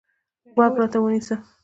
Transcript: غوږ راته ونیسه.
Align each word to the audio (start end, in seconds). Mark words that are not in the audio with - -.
غوږ 0.53 0.73
راته 0.79 0.97
ونیسه. 1.01 1.35